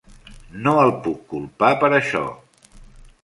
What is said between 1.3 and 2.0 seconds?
culpar per